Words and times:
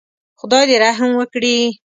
خدای 0.39 0.63
دې 0.69 0.75
رحم 0.83 1.09
وکړي. 1.15 1.57